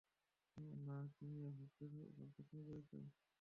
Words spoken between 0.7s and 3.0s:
না, তুমিও ভাবতে শুরু করেছ।